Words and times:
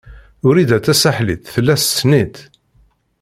Wrida 0.45 0.77
Tasaḥlit 0.85 1.49
tella 1.53 1.73
tessen-itt. 1.81 2.37